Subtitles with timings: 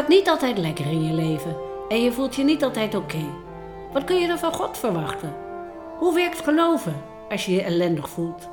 [0.00, 1.56] Gaat niet altijd lekker in je leven
[1.88, 3.24] en je voelt je niet altijd oké.
[3.92, 5.34] Wat kun je dan van God verwachten?
[5.98, 8.48] Hoe werkt geloven als je je ellendig voelt?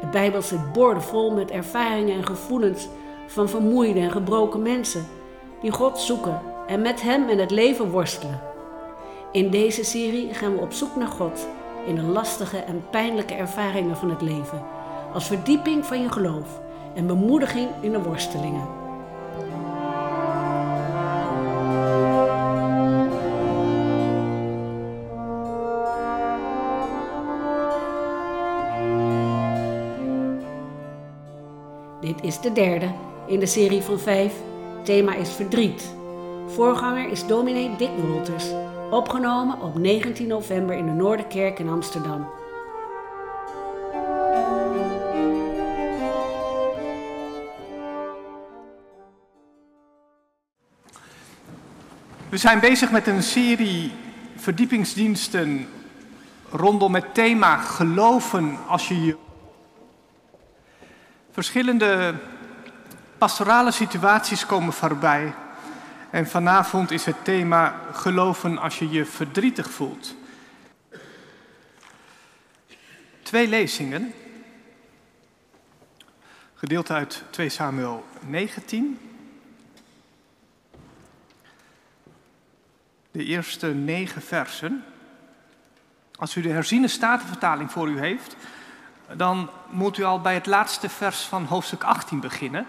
[0.00, 2.88] De Bijbel zit boordevol met ervaringen en gevoelens
[3.26, 5.06] van vermoeide en gebroken mensen
[5.60, 8.40] die God zoeken en met Hem in het leven worstelen.
[9.32, 11.46] In deze serie gaan we op zoek naar God
[11.86, 14.64] in de lastige en pijnlijke ervaringen van het leven,
[15.12, 16.60] als verdieping van je geloof
[16.94, 18.85] en bemoediging in de worstelingen.
[32.36, 32.90] Is de derde
[33.26, 34.34] in de serie van vijf.
[34.82, 35.94] Thema is verdriet.
[36.46, 38.44] Voorganger is dominee Dick Wolters,
[38.90, 42.28] opgenomen op 19 november in de Noorderkerk in Amsterdam.
[52.28, 53.92] We zijn bezig met een serie
[54.36, 55.68] verdiepingsdiensten
[56.50, 59.25] rondom het thema geloven als je je.
[61.36, 62.14] Verschillende
[63.18, 65.34] pastorale situaties komen voorbij.
[66.10, 70.14] En vanavond is het thema geloven als je je verdrietig voelt.
[73.22, 74.12] Twee lezingen.
[76.54, 78.98] Gedeelte uit 2 Samuel 19.
[83.10, 84.84] De eerste negen versen.
[86.14, 88.36] Als u de herziene statenvertaling voor u heeft,
[89.14, 92.66] dan moet u al bij het laatste vers van hoofdstuk 18 beginnen.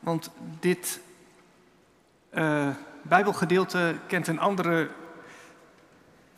[0.00, 1.00] Want dit
[2.34, 2.68] uh,
[3.02, 4.90] Bijbelgedeelte kent een andere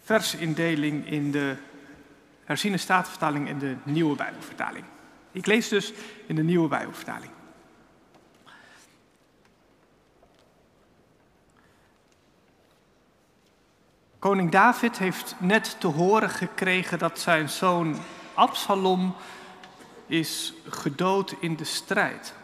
[0.02, 1.56] versindeling in de
[2.44, 4.84] herziene statenvertaling en de nieuwe Bijbelvertaling.
[5.32, 5.92] Ik lees dus
[6.26, 7.30] in de nieuwe Bijbelvertaling.
[14.18, 17.96] Koning David heeft net te horen gekregen dat zijn zoon
[18.34, 19.14] Absalom
[20.06, 22.34] is gedood in de strijd.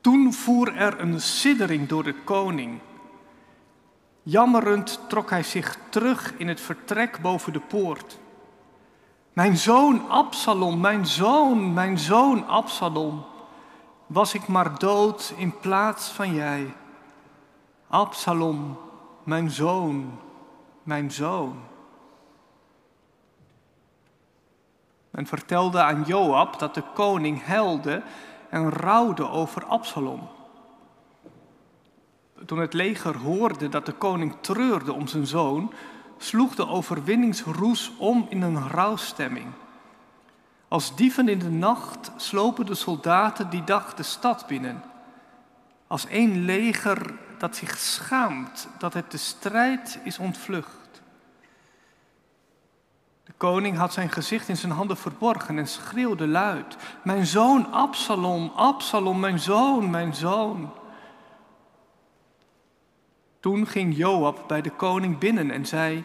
[0.00, 2.80] Toen voer er een siddering door de koning.
[4.22, 8.18] Jammerend trok hij zich terug in het vertrek boven de poort.
[9.32, 13.24] Mijn zoon Absalom, mijn zoon, mijn zoon Absalom,
[14.06, 16.74] was ik maar dood in plaats van jij.
[17.88, 18.78] Absalom,
[19.22, 20.18] mijn zoon,
[20.82, 21.67] mijn zoon.
[25.18, 28.02] Men vertelde aan Joab dat de koning helde
[28.50, 30.28] en rouwde over Absalom.
[32.46, 35.72] Toen het leger hoorde dat de koning treurde om zijn zoon,
[36.18, 39.46] sloeg de overwinningsroes om in een rouwstemming.
[40.68, 44.82] Als dieven in de nacht slopen de soldaten die dag de stad binnen.
[45.86, 50.77] Als één leger dat zich schaamt dat het de strijd is ontvlucht
[53.38, 59.20] koning had zijn gezicht in zijn handen verborgen en schreeuwde luid: Mijn zoon Absalom, Absalom,
[59.20, 60.72] mijn zoon, mijn zoon.
[63.40, 66.04] Toen ging Joab bij de koning binnen en zei: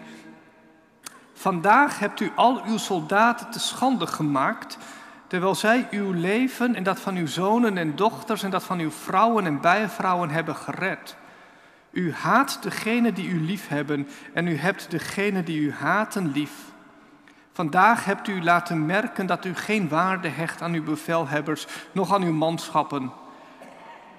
[1.33, 4.77] Vandaag hebt u al uw soldaten te schande gemaakt,
[5.27, 8.91] terwijl zij uw leven en dat van uw zonen en dochters en dat van uw
[8.91, 11.15] vrouwen en bijvrouwen hebben gered.
[11.91, 16.72] U haat degene die u lief hebben en u hebt degene die u haten lief.
[17.53, 22.23] Vandaag hebt u laten merken dat u geen waarde hecht aan uw bevelhebbers, nog aan
[22.23, 23.11] uw manschappen.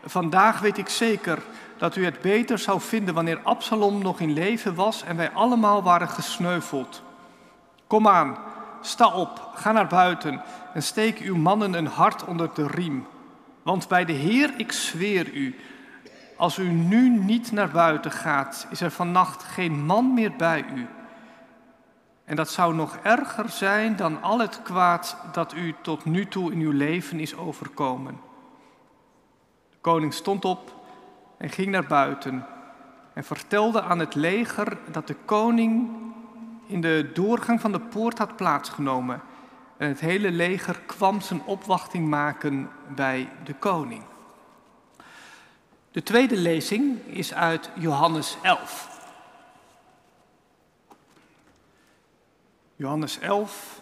[0.04, 1.42] Vandaag weet ik zeker
[1.76, 5.82] dat u het beter zou vinden wanneer Absalom nog in leven was en wij allemaal
[5.82, 7.02] waren gesneuveld.
[7.86, 8.36] Kom aan,
[8.80, 10.42] sta op, ga naar buiten
[10.74, 13.06] en steek uw mannen een hart onder de riem.
[13.62, 15.58] Want bij de Heer, ik zweer u,
[16.36, 20.86] als u nu niet naar buiten gaat, is er vannacht geen man meer bij u.
[22.24, 26.52] En dat zou nog erger zijn dan al het kwaad dat u tot nu toe
[26.52, 28.20] in uw leven is overkomen.
[29.70, 30.74] De koning stond op
[31.38, 32.46] en ging naar buiten
[33.14, 35.88] en vertelde aan het leger dat de koning
[36.66, 39.22] in de doorgang van de poort had plaatsgenomen.
[39.76, 44.02] En het hele leger kwam zijn opwachting maken bij de koning.
[45.90, 48.93] De tweede lezing is uit Johannes 11.
[52.76, 53.80] Johannes 11.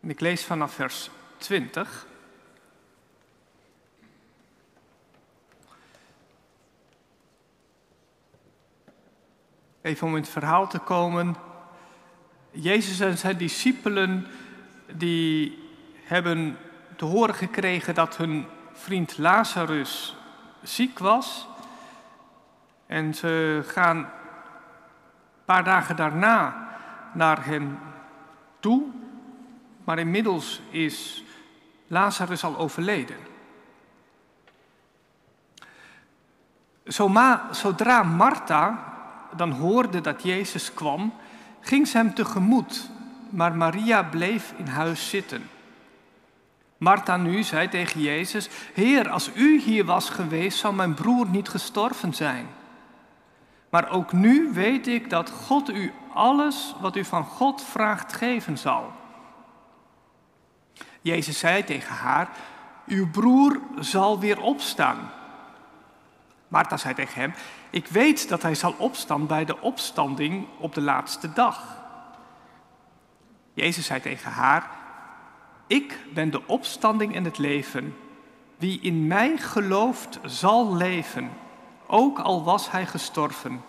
[0.00, 2.06] En ik lees vanaf vers 20.
[9.82, 11.36] Even om in het verhaal te komen.
[12.50, 14.26] Jezus en zijn discipelen
[14.92, 15.58] die
[16.02, 16.58] hebben
[16.96, 20.16] te horen gekregen dat hun vriend Lazarus
[20.62, 21.46] ziek was.
[22.86, 24.12] En ze gaan
[25.46, 26.68] paar dagen daarna
[27.12, 27.78] naar hem
[28.60, 28.82] toe.
[29.84, 31.24] Maar inmiddels is
[31.86, 33.16] Lazarus al overleden.
[37.50, 38.94] Zodra Martha
[39.36, 41.12] dan hoorde dat Jezus kwam,
[41.60, 42.90] ging ze hem tegemoet,
[43.30, 45.48] maar Maria bleef in huis zitten.
[46.78, 51.48] Martha nu zei tegen Jezus: Heer, als u hier was geweest, zou mijn broer niet
[51.48, 52.46] gestorven zijn.
[53.76, 58.58] Maar ook nu weet ik dat God u alles wat u van God vraagt geven
[58.58, 58.92] zal.
[61.00, 62.28] Jezus zei tegen haar:
[62.86, 65.10] Uw broer zal weer opstaan.
[66.48, 67.34] Martha zei tegen hem:
[67.70, 71.76] Ik weet dat hij zal opstaan bij de opstanding op de laatste dag.
[73.54, 74.70] Jezus zei tegen haar:
[75.66, 77.96] Ik ben de opstanding en het leven.
[78.56, 81.30] Wie in mij gelooft, zal leven,
[81.86, 83.62] ook al was hij gestorven.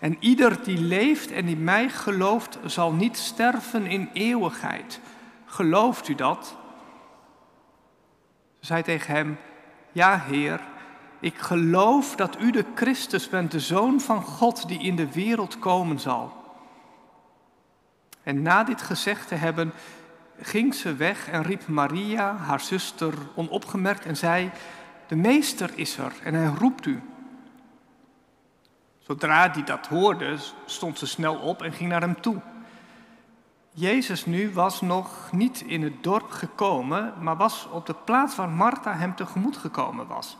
[0.00, 5.00] En ieder die leeft en in mij gelooft, zal niet sterven in eeuwigheid.
[5.44, 6.56] Gelooft u dat?
[8.58, 9.38] Ze zei tegen hem:
[9.92, 10.60] Ja, Heer.
[11.20, 15.58] Ik geloof dat u de Christus bent, de Zoon van God die in de wereld
[15.58, 16.32] komen zal.
[18.22, 19.72] En na dit gezegd te hebben,
[20.40, 24.50] ging ze weg en riep Maria, haar zuster, onopgemerkt en zei,
[25.08, 27.02] de meester is er en hij roept u.
[29.10, 32.40] Zodra die dat hoorde, stond ze snel op en ging naar hem toe.
[33.70, 38.48] Jezus nu was nog niet in het dorp gekomen, maar was op de plaats waar
[38.48, 40.36] Martha hem tegemoet gekomen was.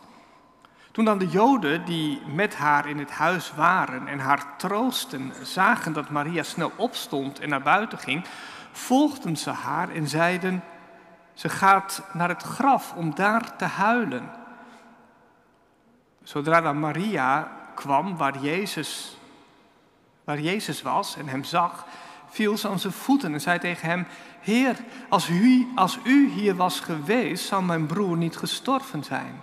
[0.91, 5.93] Toen dan de Joden die met haar in het huis waren en haar troosten, zagen
[5.93, 8.25] dat Maria snel opstond en naar buiten ging,
[8.71, 10.63] volgden ze haar en zeiden:
[11.33, 14.29] Ze gaat naar het graf om daar te huilen.
[16.23, 19.17] Zodra dan Maria kwam waar Jezus,
[20.23, 21.85] waar Jezus was en hem zag,
[22.29, 24.07] viel ze aan zijn voeten en zei tegen hem:
[24.39, 24.75] Heer,
[25.09, 29.41] als u, als u hier was geweest, zou mijn broer niet gestorven zijn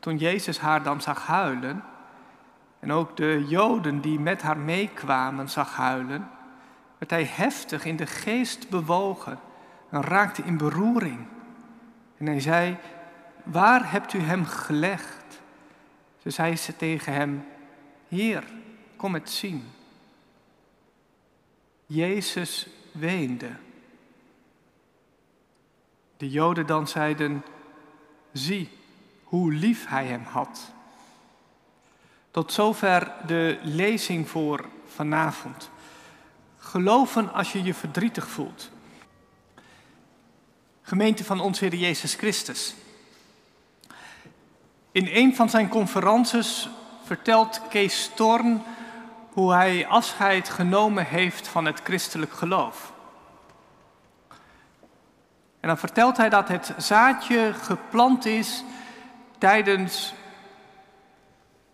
[0.00, 1.82] toen Jezus haar dan zag huilen,
[2.80, 6.30] en ook de Joden die met haar meekwamen zag huilen,
[6.98, 9.38] werd hij heftig in de geest bewogen
[9.90, 11.26] en raakte in beroering.
[12.18, 12.76] En hij zei,
[13.44, 15.19] waar hebt u hem gelegd?
[16.22, 17.44] Ze zei ze tegen hem,
[18.08, 18.44] Heer,
[18.96, 19.70] kom het zien.
[21.86, 23.50] Jezus weende.
[26.16, 27.44] De Joden dan zeiden,
[28.32, 28.68] zie,
[29.24, 30.72] hoe lief hij hem had.
[32.30, 35.70] Tot zover de lezing voor vanavond.
[36.58, 38.70] Geloven als je je verdrietig voelt.
[40.82, 42.74] Gemeente van ons Heer Jezus Christus.
[44.92, 46.68] In een van zijn conferences
[47.04, 48.62] vertelt Kees Storn
[49.32, 52.92] hoe hij afscheid genomen heeft van het christelijk geloof.
[55.60, 58.64] En dan vertelt hij dat het zaadje geplant is
[59.38, 60.14] tijdens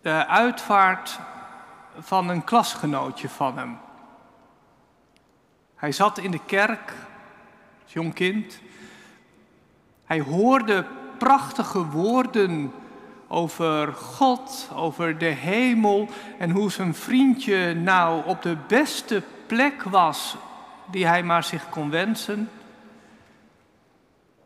[0.01, 1.19] de uitvaart
[1.99, 3.77] van een klasgenootje van hem.
[5.75, 6.93] Hij zat in de kerk,
[7.83, 8.59] als jong kind.
[10.05, 10.85] Hij hoorde
[11.17, 12.73] prachtige woorden
[13.27, 16.07] over God, over de hemel
[16.37, 20.35] en hoe zijn vriendje nou op de beste plek was
[20.91, 22.49] die hij maar zich kon wensen.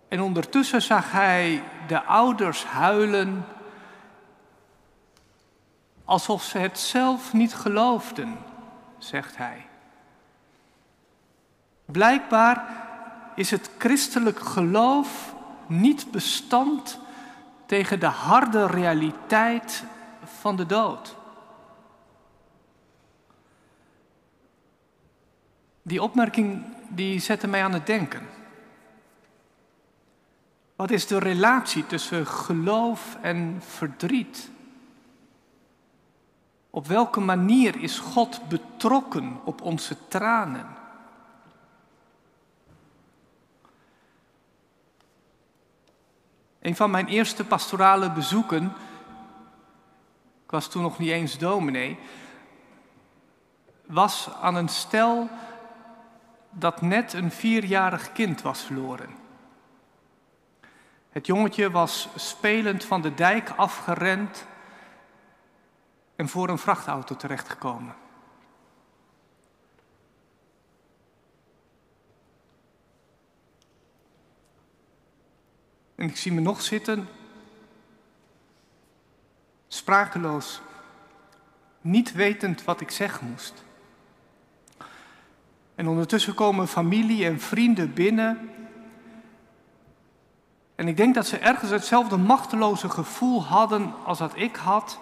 [0.08, 3.46] En ondertussen zag hij de ouders huilen
[6.06, 8.38] alsof ze het zelf niet geloofden,
[8.98, 9.66] zegt hij.
[11.86, 12.66] Blijkbaar
[13.36, 15.36] is het christelijk geloof
[15.68, 17.00] niet bestand
[17.72, 19.84] tegen de harde realiteit
[20.24, 21.16] van de dood.
[25.82, 28.28] Die opmerking die zette mij aan het denken.
[30.76, 34.50] Wat is de relatie tussen geloof en verdriet?
[36.70, 40.81] Op welke manier is God betrokken op onze tranen?
[46.62, 48.64] Een van mijn eerste pastorale bezoeken,
[50.44, 52.00] ik was toen nog niet eens dominee,
[53.86, 55.30] was aan een stel
[56.50, 59.10] dat net een vierjarig kind was verloren.
[61.10, 64.46] Het jongetje was spelend van de dijk afgerend
[66.16, 67.96] en voor een vrachtauto terechtgekomen.
[76.02, 77.08] En ik zie me nog zitten,
[79.68, 80.62] sprakeloos,
[81.82, 83.64] niet wetend wat ik zeggen moest.
[85.76, 88.50] En ondertussen komen familie en vrienden binnen.
[90.76, 95.00] En ik denk dat ze ergens hetzelfde machteloze gevoel hadden als dat ik had.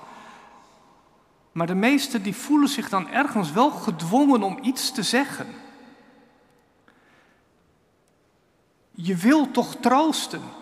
[1.52, 5.48] Maar de meesten die voelen zich dan ergens wel gedwongen om iets te zeggen.
[8.92, 10.58] Je wil toch troosten.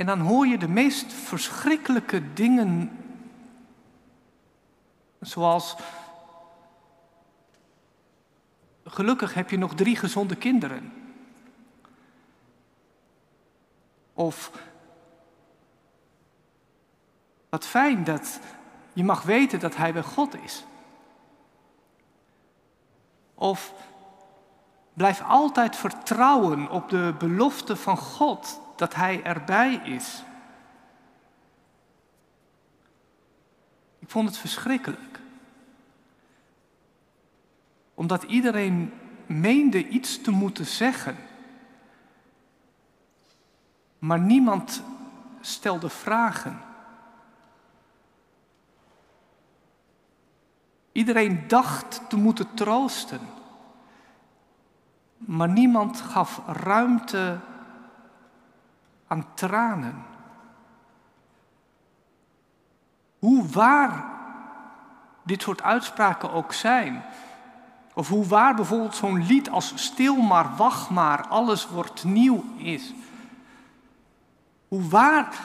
[0.00, 2.98] En dan hoor je de meest verschrikkelijke dingen,
[5.20, 5.76] zoals,
[8.84, 10.92] gelukkig heb je nog drie gezonde kinderen.
[14.12, 14.50] Of,
[17.48, 18.40] wat fijn dat
[18.92, 20.64] je mag weten dat Hij bij God is.
[23.34, 23.72] Of,
[24.92, 30.24] blijf altijd vertrouwen op de belofte van God dat Hij erbij is.
[33.98, 35.20] Ik vond het verschrikkelijk.
[37.94, 38.92] Omdat iedereen
[39.26, 41.16] meende iets te moeten zeggen.
[43.98, 44.82] Maar niemand
[45.40, 46.60] stelde vragen.
[50.92, 53.20] Iedereen dacht te moeten troosten.
[55.16, 57.40] Maar niemand gaf ruimte
[59.10, 60.04] aan tranen.
[63.18, 64.04] Hoe waar
[65.22, 67.04] dit soort uitspraken ook zijn,
[67.94, 72.92] of hoe waar bijvoorbeeld zo'n lied als Stil maar, wacht maar, alles wordt nieuw is.
[74.68, 75.38] Hoe waar.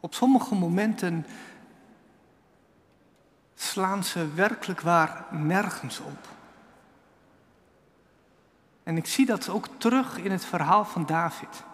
[0.00, 1.26] Op sommige momenten
[3.54, 6.39] slaan ze werkelijk waar nergens op.
[8.90, 11.64] En ik zie dat ook terug in het verhaal van David.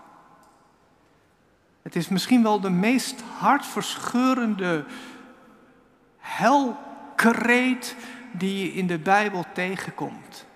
[1.82, 4.84] Het is misschien wel de meest hartverscheurende
[6.18, 7.96] helkreet
[8.32, 10.46] die je in de Bijbel tegenkomt.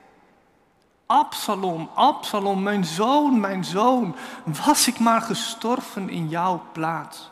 [1.07, 4.17] Absalom, Absalom, mijn zoon, mijn zoon,
[4.65, 7.31] was ik maar gestorven in jouw plaats.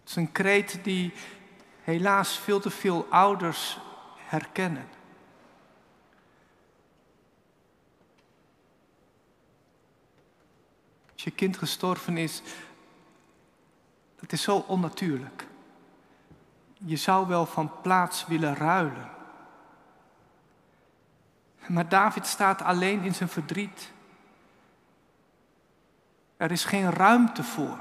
[0.00, 1.12] Het is een kreet die
[1.82, 3.78] helaas veel te veel ouders
[4.32, 4.88] herkennen.
[11.12, 12.42] Als je kind gestorven is,
[14.20, 15.46] dat is zo onnatuurlijk.
[16.78, 19.10] Je zou wel van plaats willen ruilen.
[21.66, 23.92] Maar David staat alleen in zijn verdriet.
[26.36, 27.78] Er is geen ruimte voor.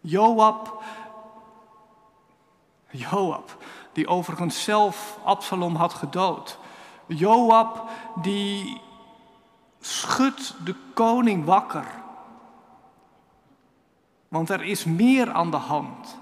[0.00, 0.82] Joab
[2.90, 3.56] Joab,
[3.92, 6.58] die overigens zelf Absalom had gedood.
[7.06, 7.88] Joab,
[8.22, 8.80] die
[9.80, 11.86] schudt de koning wakker.
[14.28, 16.18] Want er is meer aan de hand.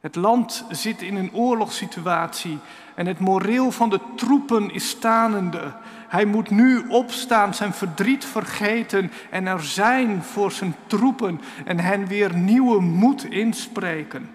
[0.00, 2.58] Het land zit in een oorlogssituatie
[2.94, 5.72] en het moreel van de troepen is stanende.
[6.08, 12.06] Hij moet nu opstaan, zijn verdriet vergeten en er zijn voor zijn troepen en hen
[12.06, 14.30] weer nieuwe moed inspreken.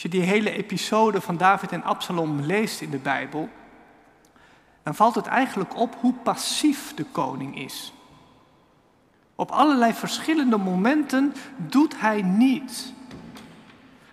[0.00, 3.48] Als je die hele episode van David en Absalom leest in de Bijbel,
[4.82, 7.92] dan valt het eigenlijk op hoe passief de koning is.
[9.34, 12.92] Op allerlei verschillende momenten doet hij niets.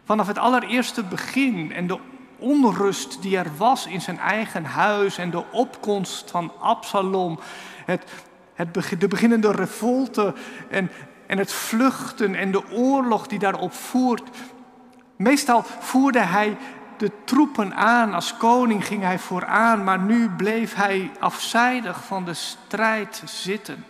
[0.03, 1.99] Vanaf het allereerste begin en de
[2.37, 7.39] onrust die er was in zijn eigen huis en de opkomst van Absalom,
[7.85, 8.11] het,
[8.53, 10.33] het, de beginnende revolte
[10.69, 10.91] en,
[11.27, 14.29] en het vluchten en de oorlog die daarop voert,
[15.17, 16.57] Meestal voerde hij
[16.97, 22.33] de troepen aan, als koning ging hij vooraan, maar nu bleef hij afzijdig van de
[22.33, 23.85] strijd zitten.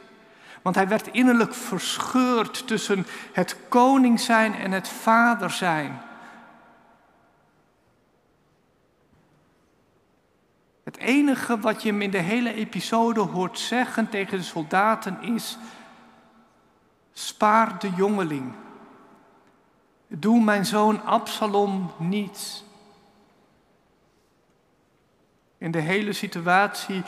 [0.62, 6.01] Want hij werd innerlijk verscheurd tussen het koning zijn en het vader zijn.
[10.84, 15.57] Het enige wat je hem in de hele episode hoort zeggen tegen de soldaten is:
[17.13, 18.53] spaar de jongeling.
[20.07, 22.63] Doe mijn zoon Absalom niets.
[25.57, 27.03] In de hele situatie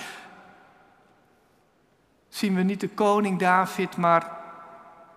[2.29, 4.37] zien we niet de koning David, maar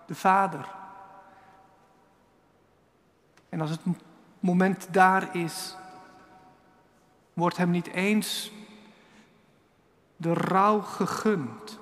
[0.05, 0.67] de vader.
[3.49, 3.79] En als het
[4.39, 5.75] moment daar is,
[7.33, 8.51] wordt hem niet eens
[10.17, 11.79] de rouw gegund,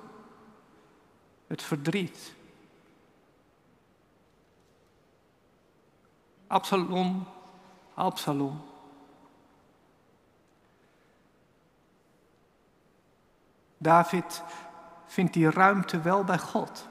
[1.46, 2.34] het verdriet.
[6.52, 7.26] Absalom,
[7.94, 8.60] Absalom.
[13.78, 14.42] David
[15.06, 16.88] vindt die ruimte wel bij God.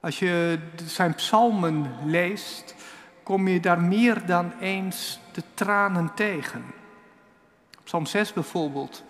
[0.00, 2.74] Als je zijn psalmen leest,
[3.22, 6.64] kom je daar meer dan eens de tranen tegen.
[7.84, 9.04] Psalm 6 bijvoorbeeld.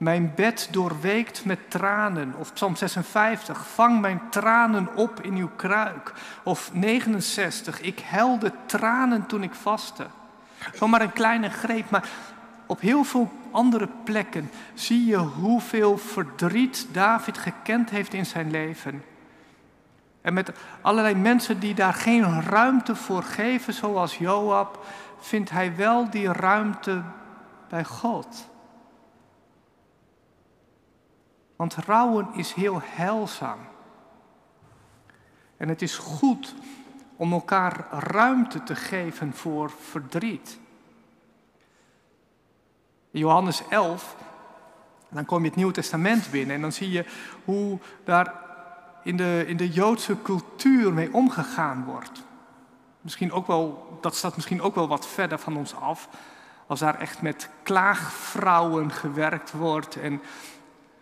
[0.00, 2.34] Mijn bed doorweekt met tranen.
[2.38, 3.66] Of Psalm 56.
[3.66, 6.12] Vang mijn tranen op in uw kruik.
[6.42, 7.80] Of 69.
[7.80, 10.06] Ik helde tranen toen ik vastte.
[10.86, 12.08] maar een kleine greep, maar
[12.66, 19.02] op heel veel andere plekken zie je hoeveel verdriet David gekend heeft in zijn leven.
[20.20, 24.84] En met allerlei mensen die daar geen ruimte voor geven, zoals Joab,
[25.20, 27.02] vindt hij wel die ruimte
[27.68, 28.48] bij God.
[31.60, 33.58] Want rouwen is heel heilzaam.
[35.56, 36.54] En het is goed
[37.16, 40.58] om elkaar ruimte te geven voor verdriet.
[43.10, 44.16] In Johannes 11,
[45.08, 47.04] dan kom je het Nieuwe Testament binnen en dan zie je
[47.44, 48.34] hoe daar
[49.02, 52.22] in de, in de Joodse cultuur mee omgegaan wordt.
[53.00, 56.08] Misschien ook wel, dat staat misschien ook wel wat verder van ons af,
[56.66, 60.20] als daar echt met klaagvrouwen gewerkt wordt en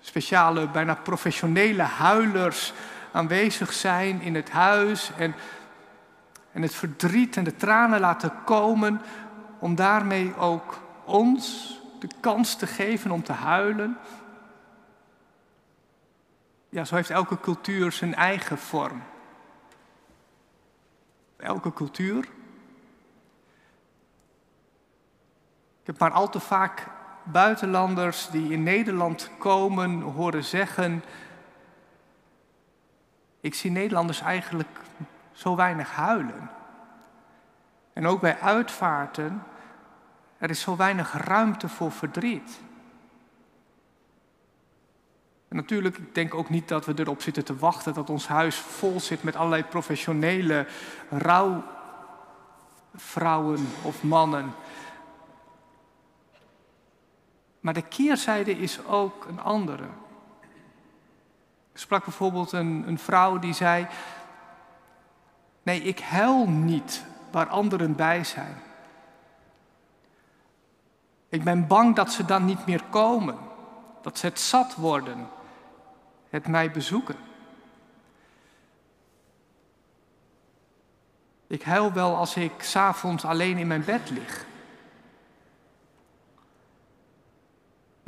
[0.08, 2.72] speciale, bijna professionele huilers
[3.12, 5.34] aanwezig zijn in het huis en,
[6.52, 9.00] en het verdriet en de tranen laten komen
[9.58, 13.98] om daarmee ook ons de kans te geven om te huilen.
[16.68, 19.02] Ja, zo heeft elke cultuur zijn eigen vorm.
[21.36, 22.24] Elke cultuur.
[25.80, 26.86] Ik heb maar al te vaak
[27.32, 31.02] buitenlanders die in Nederland komen horen zeggen:
[33.40, 34.68] Ik zie Nederlanders eigenlijk
[35.32, 36.50] zo weinig huilen.
[37.92, 39.42] En ook bij uitvaarten
[40.38, 42.60] er is zo weinig ruimte voor verdriet.
[45.48, 48.56] En natuurlijk, ik denk ook niet dat we erop zitten te wachten dat ons huis
[48.56, 50.66] vol zit met allerlei professionele
[51.10, 54.54] rouwvrouwen of mannen.
[57.60, 59.84] Maar de keerzijde is ook een andere.
[61.72, 63.86] Ik sprak bijvoorbeeld een, een vrouw die zei:
[65.62, 68.56] Nee, ik huil niet waar anderen bij zijn.
[71.28, 73.38] Ik ben bang dat ze dan niet meer komen,
[74.02, 75.28] dat ze het zat worden,
[76.30, 77.16] het mij bezoeken.
[81.46, 84.46] Ik huil wel als ik s'avonds alleen in mijn bed lig.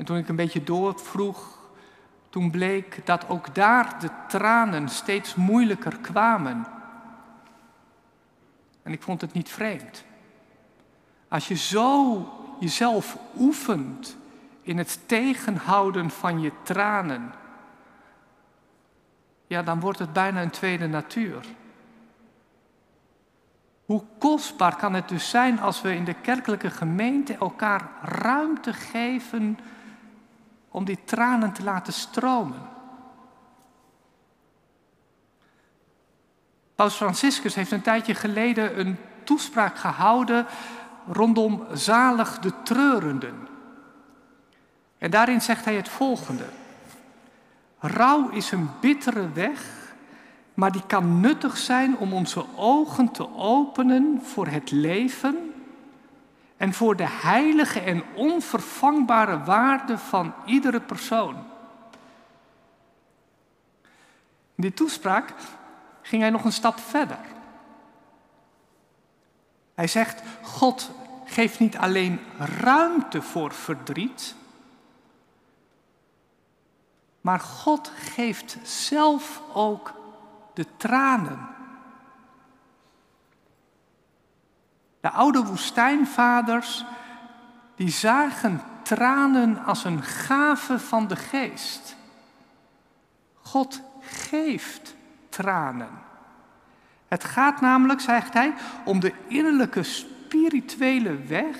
[0.01, 1.59] En toen ik een beetje doorvroeg,
[2.29, 6.67] toen bleek dat ook daar de tranen steeds moeilijker kwamen.
[8.83, 10.05] En ik vond het niet vreemd.
[11.29, 12.27] Als je zo
[12.61, 14.17] jezelf oefent
[14.63, 17.33] in het tegenhouden van je tranen,
[19.47, 21.45] ja, dan wordt het bijna een tweede natuur.
[23.85, 29.59] Hoe kostbaar kan het dus zijn als we in de kerkelijke gemeente elkaar ruimte geven
[30.70, 32.68] om die tranen te laten stromen?
[36.74, 40.46] Paus Franciscus heeft een tijdje geleden een toespraak gehouden
[41.06, 43.48] rondom zalig de treurenden.
[44.98, 46.44] En daarin zegt hij het volgende.
[47.78, 49.64] Rouw is een bittere weg,
[50.54, 55.50] maar die kan nuttig zijn om onze ogen te openen voor het leven
[56.61, 61.35] en voor de heilige en onvervangbare waarde van iedere persoon.
[64.55, 65.35] In die toespraak
[66.03, 67.18] ging hij nog een stap verder.
[69.75, 70.90] Hij zegt, God
[71.25, 74.35] geeft niet alleen ruimte voor verdriet,
[77.20, 79.94] maar God geeft zelf ook
[80.55, 81.49] de tranen.
[85.01, 86.85] De oude woestijnvaders,
[87.77, 91.97] die zagen tranen als een gave van de geest.
[93.43, 94.95] God geeft
[95.29, 95.89] tranen.
[97.09, 101.57] Het gaat namelijk, zegt hij, om de innerlijke spirituele weg.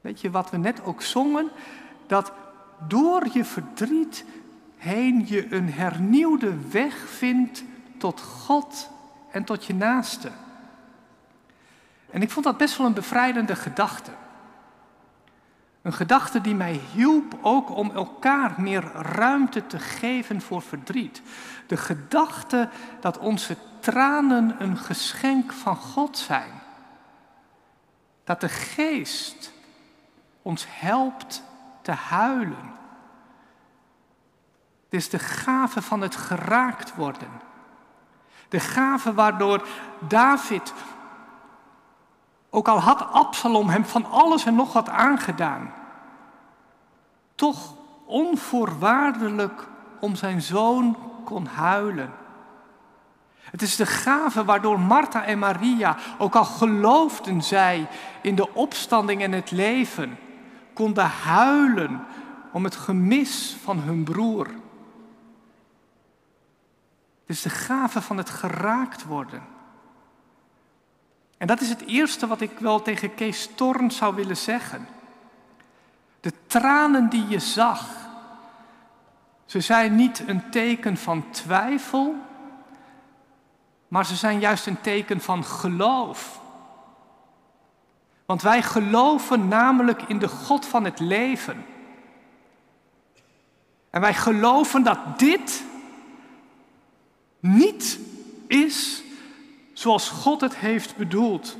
[0.00, 1.50] Weet je wat we net ook zongen?
[2.06, 2.32] Dat
[2.86, 4.24] door je verdriet
[4.76, 7.64] heen je een hernieuwde weg vindt
[7.98, 8.90] tot God
[9.30, 10.30] en tot je naaste.
[12.10, 14.10] En ik vond dat best wel een bevrijdende gedachte.
[15.82, 21.22] Een gedachte die mij hielp ook om elkaar meer ruimte te geven voor verdriet.
[21.66, 22.68] De gedachte
[23.00, 26.50] dat onze tranen een geschenk van God zijn.
[28.24, 29.52] Dat de geest
[30.42, 31.42] ons helpt
[31.82, 32.76] te huilen.
[34.84, 37.40] Het is de gave van het geraakt worden.
[38.48, 39.66] De gave waardoor
[40.08, 40.72] David,
[42.50, 45.72] ook al had Absalom hem van alles en nog wat aangedaan,
[47.34, 47.74] toch
[48.06, 49.68] onvoorwaardelijk
[50.00, 52.12] om zijn zoon kon huilen.
[53.50, 57.88] Het is de gave waardoor Martha en Maria, ook al geloofden zij
[58.22, 60.18] in de opstanding en het leven,
[60.72, 62.04] konden huilen
[62.52, 64.46] om het gemis van hun broer.
[67.26, 69.42] Het is de gave van het geraakt worden.
[71.38, 74.88] En dat is het eerste wat ik wel tegen Kees Torn zou willen zeggen.
[76.20, 77.88] De tranen die je zag,
[79.46, 82.14] ze zijn niet een teken van twijfel,
[83.88, 86.40] maar ze zijn juist een teken van geloof.
[88.26, 91.64] Want wij geloven namelijk in de God van het leven.
[93.90, 95.64] En wij geloven dat dit
[97.40, 97.98] niet
[98.46, 99.02] is
[99.78, 101.56] zoals God het heeft bedoeld.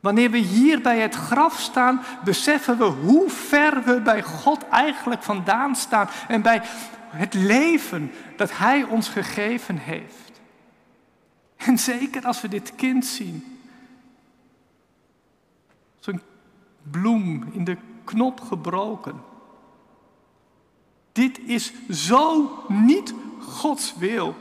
[0.00, 5.22] Wanneer we hier bij het graf staan, beseffen we hoe ver we bij God eigenlijk
[5.22, 6.62] vandaan staan en bij
[7.08, 10.40] het leven dat Hij ons gegeven heeft.
[11.56, 13.58] En zeker als we dit kind zien,
[15.98, 16.22] zo'n
[16.90, 19.22] bloem in de knop gebroken.
[21.12, 24.34] Dit is zo niet Gods wil.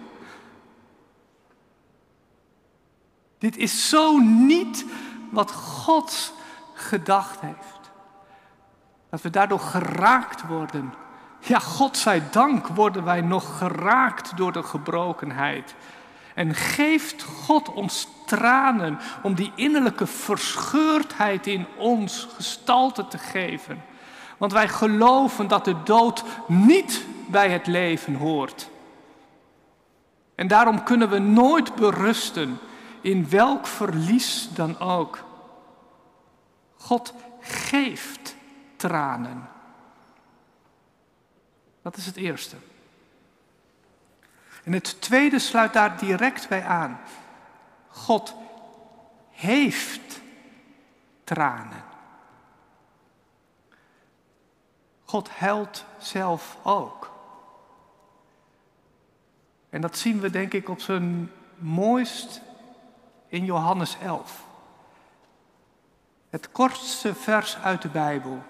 [3.46, 4.86] Dit is zo niet
[5.30, 6.34] wat God
[6.74, 7.92] gedacht heeft.
[9.10, 10.94] Dat we daardoor geraakt worden.
[11.40, 15.76] Ja, God zij dank worden wij nog geraakt door de gebrokenheid.
[16.34, 23.84] En geeft God ons tranen om die innerlijke verscheurdheid in ons gestalte te geven.
[24.38, 28.70] Want wij geloven dat de dood niet bij het leven hoort.
[30.36, 32.60] En daarom kunnen we nooit berusten
[33.06, 35.24] in welk verlies dan ook.
[36.76, 38.36] God geeft
[38.76, 39.50] tranen.
[41.82, 42.56] Dat is het eerste.
[44.64, 47.00] En het tweede sluit daar direct bij aan.
[47.88, 48.36] God
[49.32, 50.22] heeft
[51.24, 51.84] tranen.
[55.04, 57.12] God huilt zelf ook.
[59.70, 62.42] En dat zien we denk ik op zijn mooist
[63.36, 64.44] in Johannes 11.
[66.30, 68.44] Het kortste vers uit de Bijbel.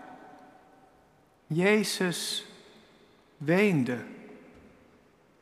[1.47, 2.45] Jezus
[3.37, 3.97] weende.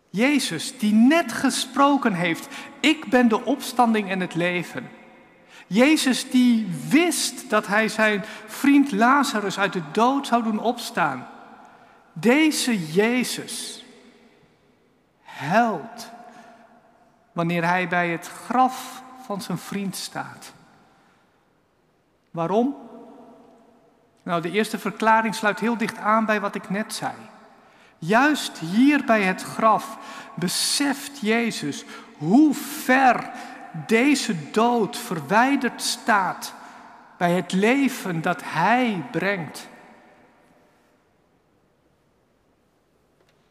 [0.10, 2.48] Jezus die net gesproken heeft,
[2.80, 4.90] ik ben de opstanding en het leven.
[5.68, 11.28] Jezus die wist dat hij zijn vriend Lazarus uit de dood zou doen opstaan.
[12.14, 13.86] Deze Jezus
[15.22, 16.10] huilt
[17.32, 20.54] wanneer hij bij het graf van zijn vriend staat.
[22.32, 22.76] Waarom?
[24.24, 27.14] Nou, de eerste verklaring sluit heel dicht aan bij wat ik net zei.
[27.98, 29.98] Juist hier bij het graf
[30.36, 31.86] beseft Jezus
[32.18, 33.32] hoe ver
[33.88, 36.54] deze dood verwijderd staat
[37.18, 39.68] bij het leven dat Hij brengt.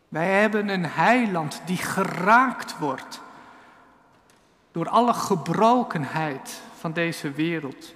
[0.08, 3.20] Wij hebben een heiland die geraakt wordt
[4.72, 7.94] door alle gebrokenheid van deze wereld.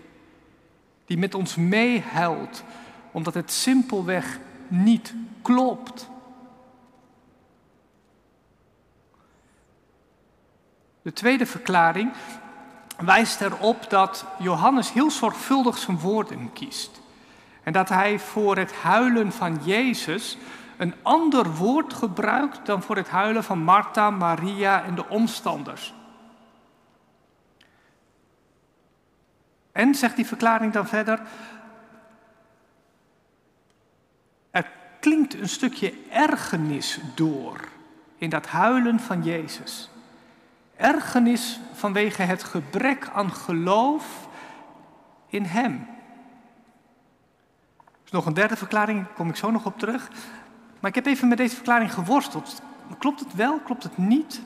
[1.05, 2.62] Die met ons meehuilt
[3.11, 6.09] omdat het simpelweg niet klopt.
[11.03, 12.12] De tweede verklaring
[12.99, 17.01] wijst erop dat Johannes heel zorgvuldig zijn woorden kiest.
[17.62, 20.37] En dat hij voor het huilen van Jezus
[20.77, 25.95] een ander woord gebruikt dan voor het huilen van Martha, Maria en de omstanders.
[29.77, 31.21] En, zegt die verklaring dan verder,
[34.51, 37.61] er klinkt een stukje ergernis door
[38.19, 39.91] in dat huilen van Jezus.
[40.77, 44.29] Ergernis vanwege het gebrek aan geloof
[45.29, 45.87] in Hem.
[47.77, 50.11] Er is nog een derde verklaring, daar kom ik zo nog op terug.
[50.81, 52.62] Maar ik heb even met deze verklaring geworsteld.
[52.99, 54.43] Klopt het wel, klopt het niet?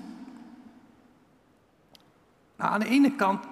[2.57, 3.45] Nou, aan de ene kant,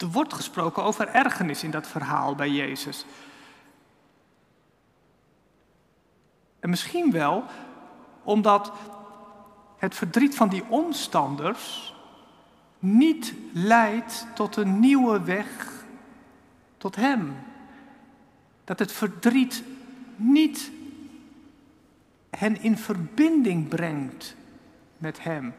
[0.00, 3.04] Er wordt gesproken over ergernis in dat verhaal bij Jezus.
[6.60, 7.44] En misschien wel
[8.22, 8.72] omdat
[9.78, 11.94] het verdriet van die omstanders
[12.78, 15.84] niet leidt tot een nieuwe weg
[16.76, 17.36] tot Hem.
[18.64, 19.62] Dat het verdriet
[20.16, 20.70] niet
[22.30, 24.36] hen in verbinding brengt
[24.98, 25.54] met Hem.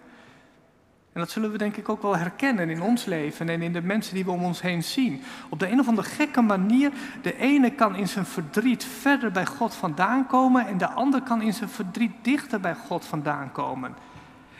[1.13, 3.81] En dat zullen we denk ik ook wel herkennen in ons leven en in de
[3.81, 5.21] mensen die we om ons heen zien.
[5.49, 9.45] Op de een of andere gekke manier, de ene kan in zijn verdriet verder bij
[9.45, 13.95] God vandaan komen en de ander kan in zijn verdriet dichter bij God vandaan komen.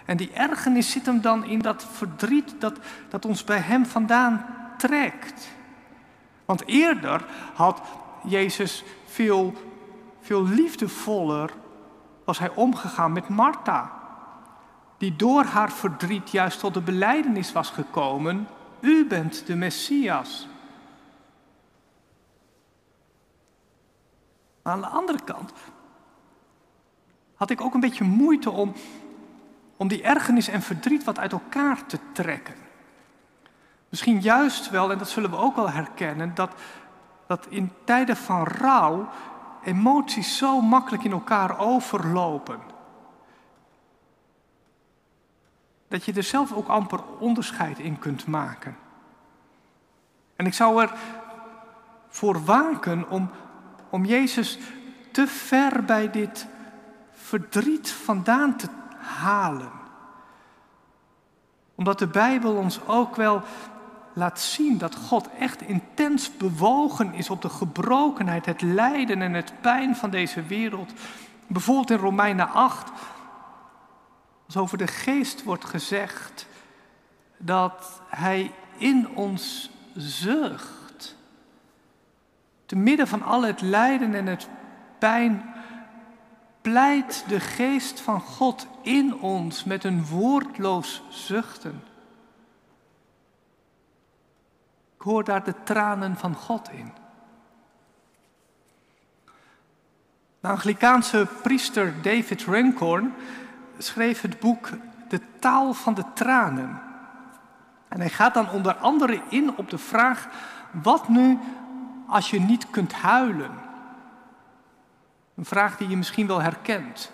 [0.05, 4.45] En die ergernis zit hem dan in dat verdriet dat, dat ons bij Hem vandaan
[4.77, 5.49] trekt.
[6.45, 7.81] Want eerder had
[8.23, 9.53] Jezus veel,
[10.21, 11.51] veel liefdevoller
[12.23, 14.00] was hij omgegaan met Martha
[15.01, 18.47] die door haar verdriet juist tot de beleidenis was gekomen,
[18.79, 20.47] u bent de Messias.
[24.61, 25.53] Aan de andere kant
[27.35, 28.73] had ik ook een beetje moeite om,
[29.77, 32.55] om die ergernis en verdriet wat uit elkaar te trekken.
[33.89, 36.51] Misschien juist wel, en dat zullen we ook wel herkennen, dat,
[37.27, 39.09] dat in tijden van rouw
[39.63, 42.70] emoties zo makkelijk in elkaar overlopen.
[45.91, 48.75] Dat je er zelf ook amper onderscheid in kunt maken.
[50.35, 50.93] En ik zou er
[52.07, 53.29] voor waken om,
[53.89, 54.57] om Jezus
[55.11, 56.47] te ver bij dit
[57.11, 59.71] verdriet vandaan te halen.
[61.75, 63.41] Omdat de Bijbel ons ook wel
[64.13, 69.53] laat zien dat God echt intens bewogen is op de gebrokenheid, het lijden en het
[69.61, 70.93] pijn van deze wereld.
[71.47, 72.91] Bijvoorbeeld in Romeinen 8
[74.51, 76.47] als over de geest wordt gezegd
[77.37, 81.15] dat hij in ons zucht.
[82.65, 84.47] Te midden van al het lijden en het
[84.99, 85.53] pijn
[86.61, 91.83] pleit de geest van God in ons met een woordloos zuchten.
[94.95, 96.93] Ik hoor daar de tranen van God in.
[100.39, 103.13] De Anglikaanse priester David Rancorn
[103.83, 104.69] schreef het boek
[105.07, 106.81] De taal van de tranen.
[107.87, 110.27] En hij gaat dan onder andere in op de vraag:
[110.71, 111.39] wat nu
[112.07, 113.51] als je niet kunt huilen?
[115.35, 117.11] Een vraag die je misschien wel herkent.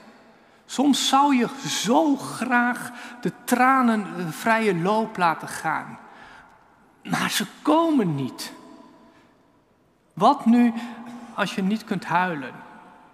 [0.66, 5.98] Soms zou je zo graag de tranen vrije loop laten gaan,
[7.04, 8.54] maar ze komen niet.
[10.14, 10.74] Wat nu
[11.34, 12.52] als je niet kunt huilen?
[12.52, 12.52] Nou,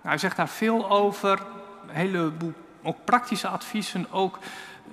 [0.01, 1.41] hij zegt daar veel over,
[1.87, 4.39] een heleboel ook praktische adviezen, ook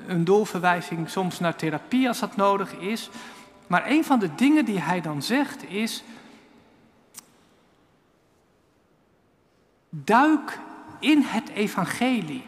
[0.07, 3.11] een doorverwijzing soms naar therapie als dat nodig is.
[3.66, 6.03] Maar een van de dingen die hij dan zegt is,
[9.90, 10.59] duik
[10.98, 12.46] in het evangelie.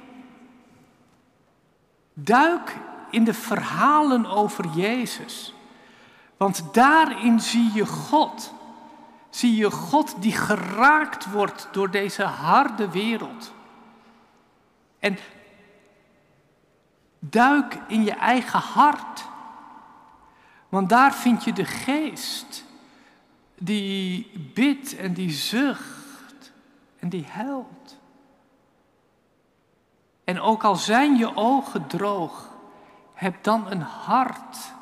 [2.14, 2.76] Duik
[3.10, 5.54] in de verhalen over Jezus.
[6.36, 8.52] Want daarin zie je God.
[9.30, 13.52] Zie je God die geraakt wordt door deze harde wereld.
[15.02, 15.18] En
[17.18, 19.28] duik in je eigen hart.
[20.68, 22.64] Want daar vind je de geest
[23.58, 26.52] die bidt en die zucht
[26.98, 27.98] en die huilt.
[30.24, 32.48] En ook al zijn je ogen droog,
[33.14, 34.72] heb dan een hart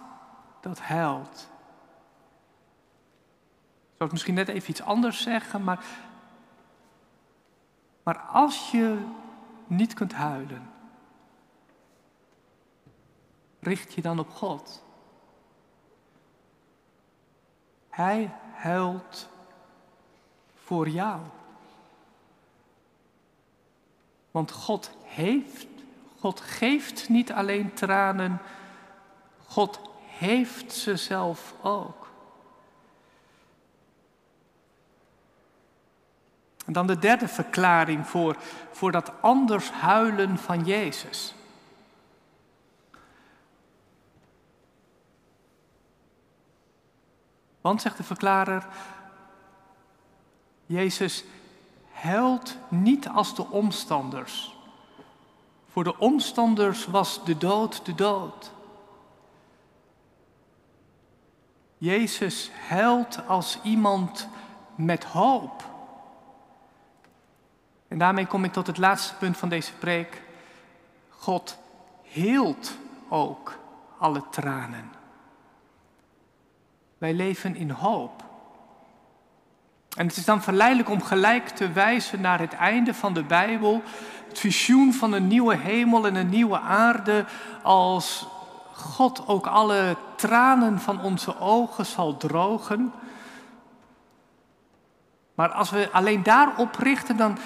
[0.61, 1.49] dat huilt.
[3.81, 5.85] Ik zou het misschien net even iets anders zeggen, maar,
[8.03, 8.99] maar als je
[9.71, 10.71] niet kunt huilen,
[13.61, 14.83] richt je dan op God.
[17.89, 19.29] Hij huilt
[20.55, 21.21] voor jou.
[24.31, 25.67] Want God heeft,
[26.19, 28.41] God geeft niet alleen tranen,
[29.47, 32.00] God heeft ze zelf ook.
[36.71, 38.37] En dan de derde verklaring voor,
[38.71, 41.35] voor dat anders huilen van Jezus.
[47.61, 48.67] Want, zegt de verklarer,
[50.67, 51.25] Jezus
[51.93, 54.57] huilt niet als de omstanders.
[55.71, 58.53] Voor de omstanders was de dood de dood.
[61.79, 64.29] Jezus huilt als iemand
[64.75, 65.69] met hoop.
[67.91, 70.23] En daarmee kom ik tot het laatste punt van deze preek.
[71.09, 71.59] God
[72.03, 72.77] heelt
[73.09, 73.59] ook
[73.99, 74.91] alle tranen.
[76.99, 78.25] Wij leven in hoop.
[79.97, 83.83] En het is dan verleidelijk om gelijk te wijzen naar het einde van de Bijbel,
[84.29, 87.25] het visioen van een nieuwe hemel en een nieuwe aarde,
[87.63, 88.27] als
[88.73, 92.93] God ook alle tranen van onze ogen zal drogen.
[95.35, 97.39] Maar als we alleen daarop richten, dan,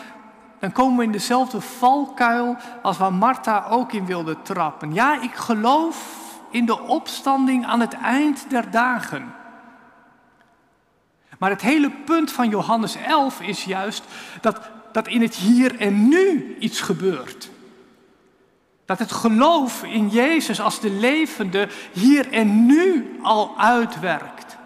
[0.58, 4.94] dan komen we in dezelfde valkuil als waar Martha ook in wilde trappen.
[4.94, 9.34] Ja, ik geloof in de opstanding aan het eind der dagen.
[11.38, 14.04] Maar het hele punt van Johannes 11 is juist
[14.40, 14.60] dat,
[14.92, 17.50] dat in het hier en nu iets gebeurt.
[18.84, 24.56] Dat het geloof in Jezus als de levende hier en nu al uitwerkt.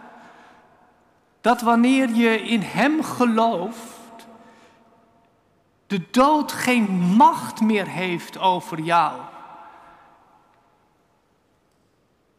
[1.41, 3.98] Dat wanneer je in Hem gelooft,
[5.89, 9.21] de dood geen macht meer heeft over jou.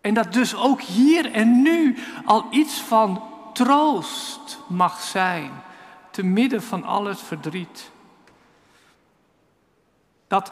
[0.01, 5.51] En dat dus ook hier en nu al iets van troost mag zijn,
[6.11, 7.91] te midden van al het verdriet.
[10.27, 10.51] Dat,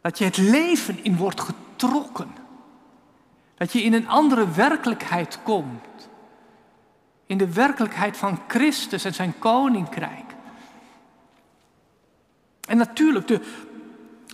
[0.00, 2.34] dat je het leven in wordt getrokken.
[3.54, 5.93] Dat je in een andere werkelijkheid komt.
[7.26, 10.34] In de werkelijkheid van Christus en zijn koninkrijk.
[12.68, 13.40] En natuurlijk de,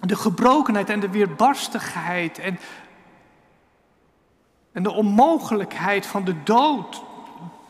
[0.00, 2.58] de gebrokenheid en de weerbarstigheid en,
[4.72, 7.02] en de onmogelijkheid van de dood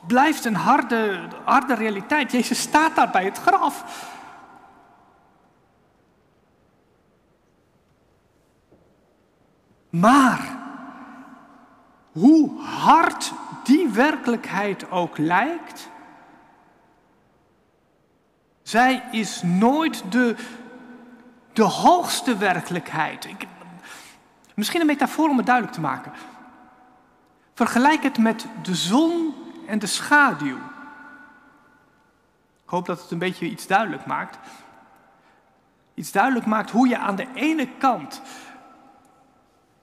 [0.06, 2.32] blijft een harde, harde realiteit.
[2.32, 3.84] Jezus staat daar bij het graf.
[9.90, 10.58] Maar
[12.12, 13.32] hoe hard
[13.70, 15.88] die werkelijkheid ook lijkt,
[18.62, 20.36] zij is nooit de,
[21.52, 23.24] de hoogste werkelijkheid.
[23.24, 23.46] Ik,
[24.54, 26.12] misschien een metafoor om het duidelijk te maken.
[27.54, 29.34] Vergelijk het met de zon
[29.66, 30.56] en de schaduw.
[32.62, 34.38] Ik hoop dat het een beetje iets duidelijk maakt.
[35.94, 38.22] Iets duidelijk maakt hoe je aan de ene kant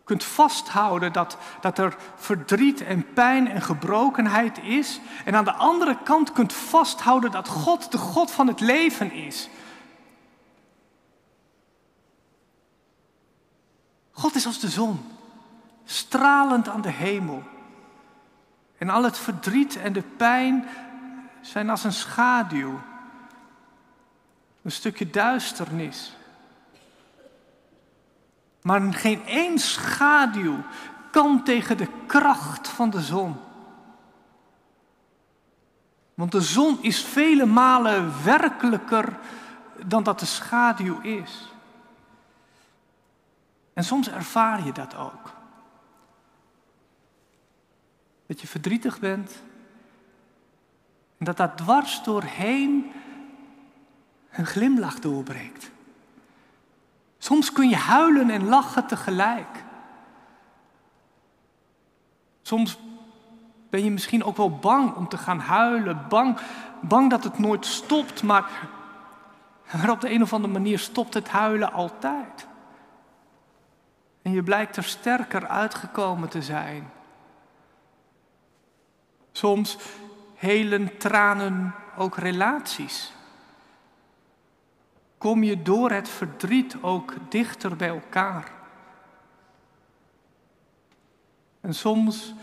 [0.08, 5.00] kunt vasthouden dat, dat er verdriet en pijn en gebrokenheid is.
[5.26, 9.50] En aan de andere kant kunt vasthouden dat God de God van het leven is.
[14.12, 15.06] God is als de zon,
[15.86, 17.44] stralend aan de hemel.
[18.78, 20.68] En al het verdriet en de pijn
[21.42, 22.82] zijn als een schaduw,
[24.62, 26.17] een stukje duisternis.
[28.68, 30.64] Maar geen één schaduw
[31.12, 33.36] kan tegen de kracht van de zon.
[36.14, 39.20] Want de zon is vele malen werkelijker
[39.86, 41.54] dan dat de schaduw is.
[43.74, 45.34] En soms ervaar je dat ook.
[48.26, 49.44] Dat je verdrietig bent
[51.18, 52.92] en dat dat dwars doorheen
[54.30, 55.76] een glimlach doorbreekt.
[57.28, 59.64] Soms kun je huilen en lachen tegelijk.
[62.42, 62.78] Soms
[63.70, 66.40] ben je misschien ook wel bang om te gaan huilen, bang,
[66.82, 68.70] bang dat het nooit stopt, maar,
[69.72, 72.48] maar op de een of andere manier stopt het huilen altijd.
[74.22, 76.90] En je blijkt er sterker uitgekomen te zijn.
[79.32, 79.78] Soms
[80.36, 83.16] helen tranen ook relaties
[85.18, 88.52] kom je door het verdriet ook dichter bij elkaar.
[91.62, 92.34] En soms,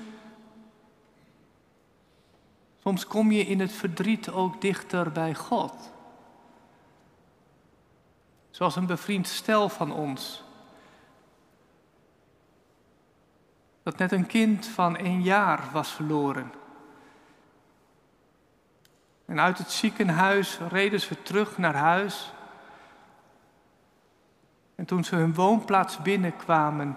[2.83, 5.93] soms kom je in het verdriet ook dichter bij God.
[8.51, 10.43] Zoals een bevriend stel van ons.
[13.83, 16.53] Dat net een kind van één jaar was verloren.
[19.25, 22.34] En uit het ziekenhuis reden ze terug naar huis.
[24.75, 26.97] En toen ze hun woonplaats binnenkwamen,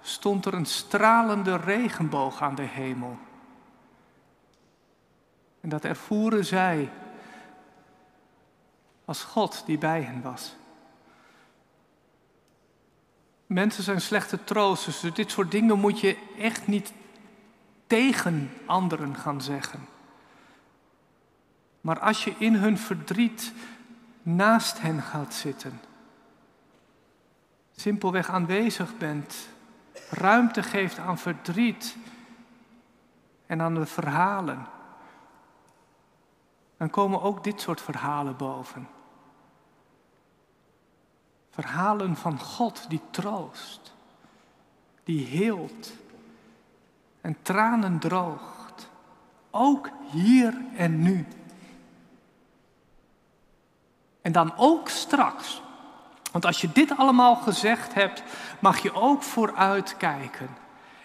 [0.00, 3.18] stond er een stralende regenboog aan de hemel.
[5.60, 6.90] En dat ervoeren zij
[9.04, 10.56] als God die bij hen was.
[13.46, 16.92] Mensen zijn slechte troosters, dus dit soort dingen moet je echt niet
[17.86, 19.86] tegen anderen gaan zeggen.
[21.80, 23.52] Maar als je in hun verdriet
[24.22, 25.80] naast hen gaat zitten
[27.76, 29.48] simpelweg aanwezig bent,
[30.10, 31.96] ruimte geeft aan verdriet
[33.46, 34.66] en aan de verhalen,
[36.76, 38.88] dan komen ook dit soort verhalen boven.
[41.50, 43.94] Verhalen van God die troost,
[45.04, 45.92] die heelt,
[47.26, 48.88] en tranen droogt.
[49.50, 51.26] Ook hier en nu.
[54.22, 55.62] En dan ook straks.
[56.36, 58.22] Want als je dit allemaal gezegd hebt,
[58.58, 60.48] mag je ook vooruitkijken.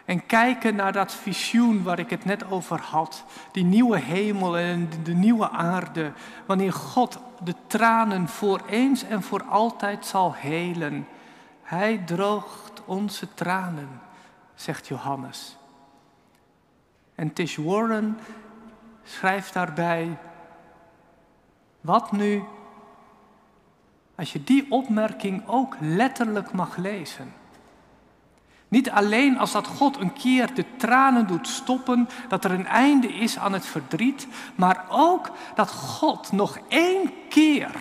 [0.06, 3.24] En kijken naar dat visioen waar ik het net over had.
[3.52, 6.12] Die nieuwe hemel en de nieuwe aarde.
[6.46, 11.08] Wanneer God de tranen voor eens en voor altijd zal helen.
[11.62, 14.02] Hij droogt onze tranen,
[14.56, 15.58] zegt Johannes.
[17.16, 18.20] En Tish Warren
[19.04, 20.18] schrijft daarbij:
[21.82, 22.44] Wat nu
[24.22, 27.34] als je die opmerking ook letterlijk mag lezen?
[28.68, 33.08] Niet alleen als dat God een keer de tranen doet stoppen, dat er een einde
[33.08, 37.72] is aan het verdriet, maar ook dat God nog één keer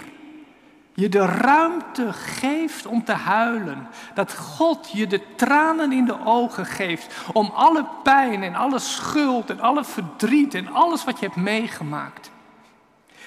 [0.95, 3.89] je de ruimte geeft om te huilen.
[4.15, 9.51] Dat God je de tranen in de ogen geeft om alle pijn en alle schuld
[9.51, 12.31] en alle verdriet en alles wat je hebt meegemaakt.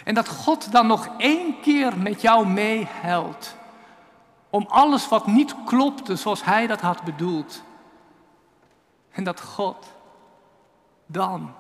[0.04, 3.56] En dat God dan nog één keer met jou meehelpt
[4.50, 7.64] om alles wat niet klopte zoals Hij dat had bedoeld.
[9.12, 9.94] En dat God
[11.06, 11.54] dan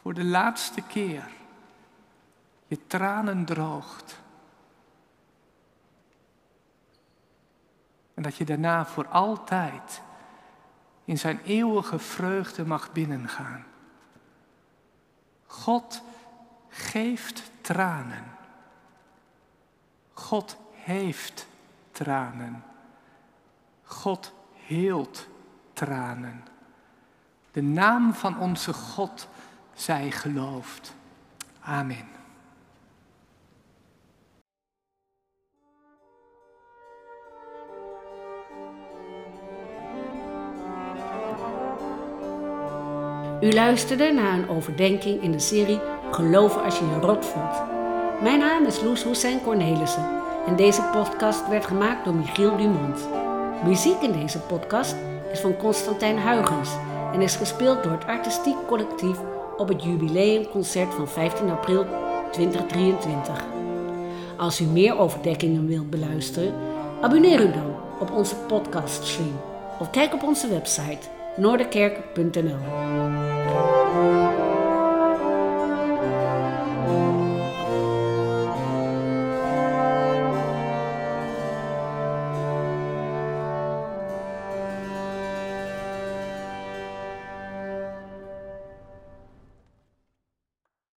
[0.00, 1.28] voor de laatste keer
[2.66, 4.20] je tranen droogt.
[8.14, 10.02] En dat je daarna voor altijd
[11.04, 13.64] in zijn eeuwige vreugde mag binnengaan.
[15.46, 16.02] God
[16.78, 18.24] geeft tranen.
[20.12, 21.46] God heeft
[21.92, 22.62] tranen.
[23.82, 25.28] God heelt
[25.72, 26.44] tranen.
[27.52, 29.28] De naam van onze God
[29.74, 30.94] zij geloofd.
[31.60, 32.08] Amen.
[43.40, 47.62] U luisterde naar een overdenking in de serie Geloven als je je rot voelt.
[48.22, 50.08] Mijn naam is Loes Hussein Cornelissen
[50.46, 53.08] en deze podcast werd gemaakt door Michiel Dumont.
[53.64, 54.96] Muziek in deze podcast
[55.32, 56.70] is van Constantijn Huygens
[57.12, 59.18] en is gespeeld door het artistiek collectief
[59.56, 61.86] op het jubileumconcert van 15 april
[62.32, 63.44] 2023.
[64.36, 66.54] Als u meer overdekkingen wilt beluisteren,
[67.00, 69.40] abonneer u dan op onze podcaststream
[69.78, 73.27] of kijk op onze website noorderkerk.nl.